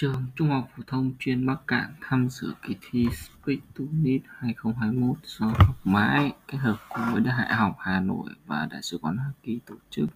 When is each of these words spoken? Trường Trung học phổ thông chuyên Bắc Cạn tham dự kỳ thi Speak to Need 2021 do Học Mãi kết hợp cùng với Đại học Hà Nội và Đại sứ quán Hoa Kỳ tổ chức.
Trường 0.00 0.26
Trung 0.36 0.48
học 0.48 0.68
phổ 0.76 0.82
thông 0.86 1.12
chuyên 1.18 1.46
Bắc 1.46 1.66
Cạn 1.66 1.94
tham 2.00 2.28
dự 2.30 2.54
kỳ 2.62 2.76
thi 2.80 3.06
Speak 3.12 3.58
to 3.78 3.84
Need 3.92 4.20
2021 4.38 5.16
do 5.24 5.46
Học 5.46 5.76
Mãi 5.84 6.32
kết 6.48 6.58
hợp 6.58 6.76
cùng 6.88 7.04
với 7.12 7.20
Đại 7.20 7.54
học 7.54 7.76
Hà 7.78 8.00
Nội 8.00 8.30
và 8.46 8.68
Đại 8.70 8.82
sứ 8.82 8.98
quán 8.98 9.16
Hoa 9.16 9.32
Kỳ 9.42 9.58
tổ 9.66 9.74
chức. 9.90 10.06